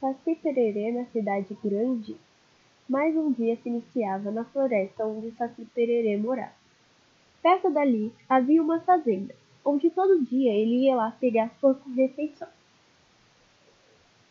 [0.00, 2.16] Saci Pererê na cidade grande.
[2.88, 6.52] Mais um dia se iniciava na floresta onde Saci Pererê morava.
[7.42, 9.34] Perto dali havia uma fazenda,
[9.64, 12.46] onde todo dia ele ia lá pegar sua refeição.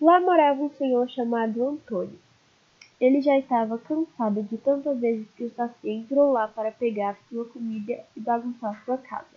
[0.00, 2.16] Lá morava um senhor chamado Antônio.
[3.00, 7.44] Ele já estava cansado de tantas vezes que o Saci entrou lá para pegar sua
[7.44, 9.36] comida e bagunçar sua casa.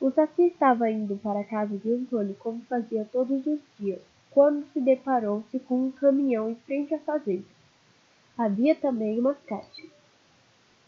[0.00, 4.00] O Saci estava indo para a casa de Antônio como fazia todos os dias,
[4.30, 7.44] quando se deparou-se com um caminhão em frente à fazenda.
[8.38, 9.90] Havia também umas caixas.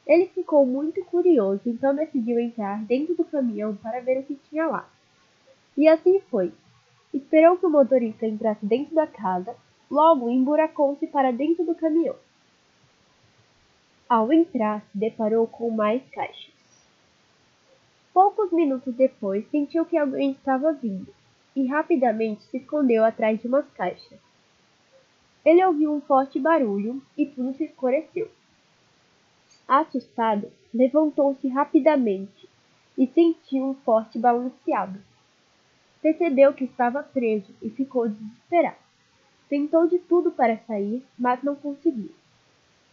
[0.06, 4.66] Ele ficou muito curioso, então decidiu entrar dentro do caminhão para ver o que tinha
[4.66, 4.88] lá.
[5.76, 6.52] E assim foi.
[7.12, 9.54] Esperou que o motorista entrasse dentro da casa,
[9.90, 12.16] logo emburacou-se para dentro do caminhão.
[14.08, 16.52] Ao entrar, se deparou com mais caixas.
[18.12, 21.12] Poucos minutos depois, sentiu que alguém estava vindo
[21.54, 24.18] e rapidamente se escondeu atrás de umas caixas.
[25.44, 28.30] Ele ouviu um forte barulho e tudo se escureceu.
[29.66, 32.48] Assustado, levantou-se rapidamente
[32.96, 35.00] e sentiu um forte balanceado.
[36.00, 38.76] Percebeu que estava preso e ficou desesperado.
[39.48, 42.10] Tentou de tudo para sair, mas não conseguiu.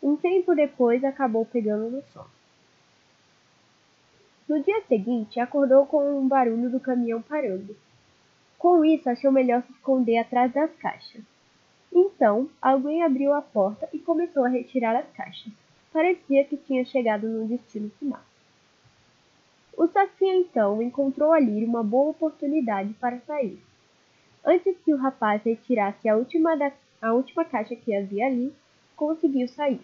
[0.02, 2.30] Um tempo depois acabou pegando no sono.
[4.48, 7.76] No dia seguinte, acordou com um barulho do caminhão parando.
[8.60, 11.24] Com isso, achou melhor se esconder atrás das caixas.
[11.94, 15.54] Então, alguém abriu a porta e começou a retirar as caixas.
[15.94, 18.22] Parecia que tinha chegado no destino final.
[19.78, 23.58] O Saci então encontrou ali uma boa oportunidade para sair.
[24.46, 26.70] Antes que o rapaz retirasse a última, da,
[27.02, 28.54] a última caixa que havia ali,
[28.94, 29.82] conseguiu sair.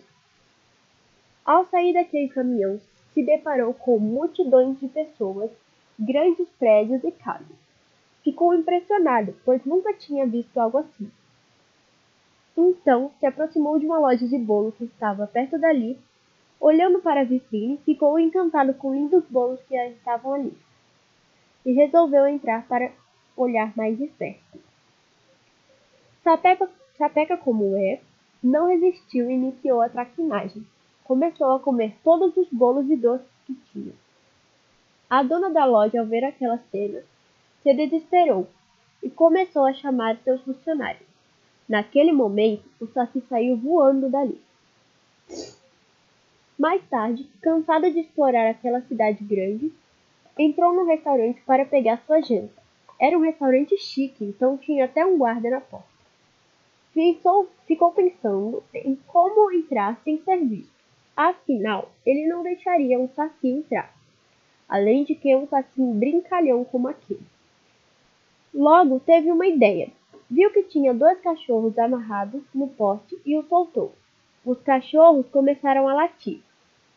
[1.45, 2.81] Ao sair daquele caminhão,
[3.13, 5.49] se deparou com multidões de pessoas,
[5.97, 7.64] grandes prédios e casas.
[8.25, 11.11] Ficou impressionado, pois nunca tinha visto algo assim.
[12.57, 15.95] Então se aproximou de uma loja de bolo que estava perto dali.
[16.59, 20.57] Olhando para a vitrine, ficou encantado com lindos bolos que estavam ali.
[21.63, 22.91] E resolveu entrar para
[23.37, 24.59] olhar mais de perto.
[26.23, 28.01] Sapeca, sapeca como é,
[28.41, 30.65] não resistiu e iniciou a traquinagem.
[31.03, 33.93] Começou a comer todos os bolos e doces que tinha.
[35.07, 37.03] A dona da loja, ao ver aquela cena,
[37.65, 38.47] se desesperou
[39.01, 41.07] e começou a chamar seus funcionários.
[41.67, 44.39] Naquele momento, o Saci saiu voando dali.
[46.59, 49.73] Mais tarde, cansado de explorar aquela cidade grande,
[50.37, 52.53] entrou no restaurante para pegar sua janta.
[53.01, 55.87] Era um restaurante chique, então tinha até um guarda na porta.
[56.93, 60.71] Pensou, ficou pensando em como entrar sem ser visto.
[61.17, 63.91] Afinal, ele não deixaria um saci entrar.
[64.69, 67.34] Além de que um saci brincalhão como aquele.
[68.57, 69.91] Logo teve uma ideia.
[70.31, 73.91] Viu que tinha dois cachorros amarrados no poste e os soltou.
[74.45, 76.39] Os cachorros começaram a latir.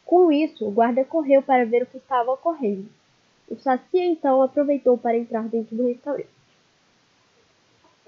[0.06, 2.88] Com isso, o guarda correu para ver o que estava ocorrendo.
[3.48, 6.28] O Saci então aproveitou para entrar dentro do restaurante.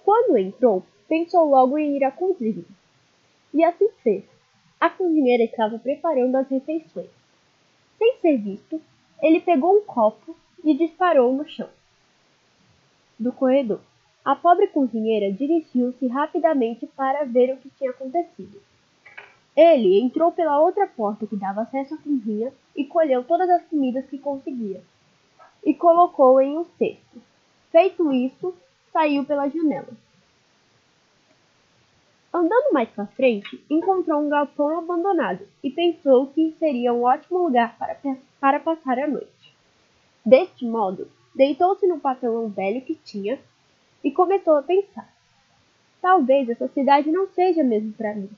[0.05, 2.65] Quando entrou, pensou logo em ir à cozinha.
[3.53, 4.22] E assim fez.
[4.81, 7.11] A cozinheira estava preparando as refeições.
[7.99, 8.81] Sem ser visto,
[9.21, 11.69] ele pegou um copo e disparou no chão
[13.20, 13.81] do corredor.
[14.25, 18.60] A pobre cozinheira dirigiu-se rapidamente para ver o que tinha acontecido.
[19.56, 24.06] Ele entrou pela outra porta que dava acesso à cozinha e colheu todas as comidas
[24.06, 24.82] que conseguia
[25.64, 27.20] e colocou em um cesto.
[27.70, 28.54] Feito isso,
[28.92, 29.88] saiu pela janela.
[32.32, 37.76] Andando mais para frente, encontrou um galpão abandonado e pensou que seria um ótimo lugar
[37.76, 37.97] para,
[38.41, 39.54] para passar a noite.
[40.25, 43.38] Deste modo, Deitou-se no papelão velho que tinha
[44.02, 45.08] e começou a pensar.
[46.00, 48.30] Talvez essa cidade não seja mesmo para mim.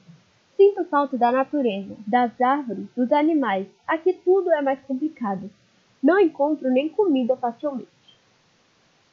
[0.57, 3.67] Sinto falta da natureza, das árvores, dos animais.
[3.87, 5.51] Aqui tudo é mais complicado.
[6.03, 7.89] Não encontro nem comida facilmente.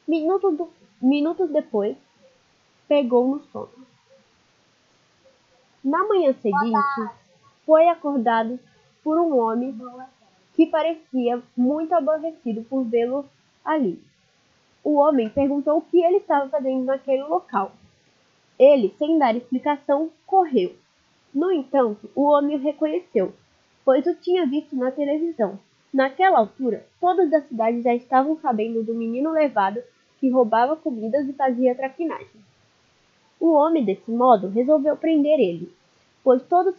[0.06, 0.68] Minutos, do...
[1.00, 1.96] Minutos depois,
[2.88, 3.70] pegou no sono.
[5.82, 7.10] Na manhã seguinte,
[7.64, 8.58] foi acordado
[9.02, 9.74] por um homem
[10.54, 13.24] que parecia muito aborrecido por vê-lo
[13.64, 14.00] ali.
[14.82, 17.72] O homem perguntou o que ele estava fazendo naquele local.
[18.58, 20.74] Ele, sem dar explicação, correu.
[21.32, 23.32] No entanto, o homem o reconheceu,
[23.84, 25.58] pois o tinha visto na televisão.
[25.92, 29.82] Naquela altura, todos da cidade já estavam sabendo do menino levado
[30.18, 32.40] que roubava comidas e fazia traquinagem.
[33.40, 35.72] O homem, desse modo, resolveu prender ele,
[36.22, 36.74] pois todos,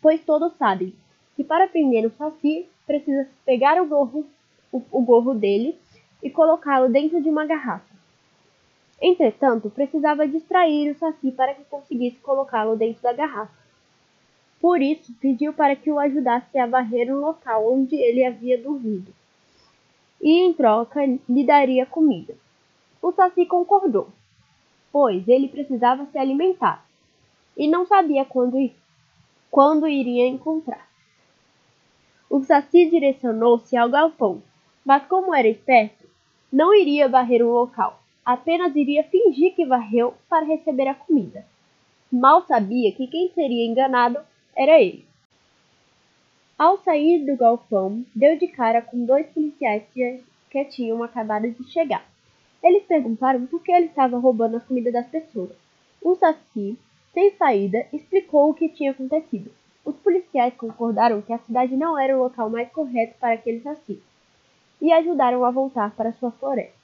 [0.00, 0.94] pois todos sabem
[1.34, 4.26] que para prender o Saci precisa pegar o gorro,
[4.70, 5.78] o, o gorro dele
[6.22, 7.92] e colocá-lo dentro de uma garrafa.
[9.00, 13.62] Entretanto, precisava distrair o Saci para que conseguisse colocá-lo dentro da garrafa.
[14.60, 19.12] Por isso, pediu para que o ajudasse a varrer o local onde ele havia dormido.
[20.20, 22.36] E, em troca, lhe daria comida.
[23.02, 24.08] O Saci concordou,
[24.92, 26.86] pois ele precisava se alimentar
[27.56, 28.56] e não sabia quando,
[29.50, 30.88] quando iria encontrar.
[32.30, 34.40] O Saci direcionou-se ao galpão,
[34.84, 36.01] mas como era esperto,
[36.52, 41.46] não iria varrer o local, apenas iria fingir que varreu para receber a comida.
[42.10, 44.20] Mal sabia que quem seria enganado
[44.54, 45.04] era ele.
[46.58, 52.06] Ao sair do galpão, deu de cara com dois policiais que tinham acabado de chegar.
[52.62, 55.56] Eles perguntaram por que ele estava roubando a comida das pessoas.
[56.00, 56.76] O Saci
[57.12, 59.50] sem saída, explicou o que tinha acontecido.
[59.84, 64.00] Os policiais concordaram que a cidade não era o local mais correto para aquele saci
[64.82, 66.82] e ajudaram a voltar para sua floresta.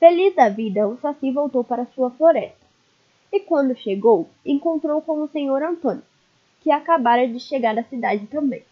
[0.00, 2.66] Feliz da vida, o saci voltou para sua floresta
[3.30, 6.02] e, quando chegou, encontrou com o senhor Antônio,
[6.62, 8.64] que acabara de chegar da cidade também,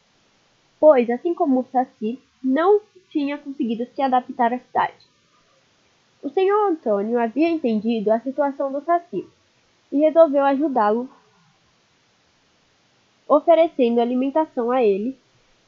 [0.81, 5.07] pois, assim como o saci, não tinha conseguido se adaptar à cidade.
[6.23, 9.27] O senhor Antônio havia entendido a situação do saci
[9.93, 11.09] e resolveu ajudá-lo,
[13.29, 15.19] oferecendo alimentação a ele.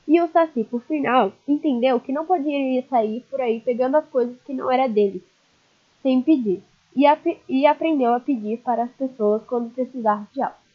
[0.07, 4.41] E o Saci, por final, entendeu que não poderia sair por aí pegando as coisas
[4.43, 5.23] que não era dele,
[6.03, 6.63] sem pedir,
[6.95, 10.66] e, ap e aprendeu a pedir para as pessoas quando precisar de algo.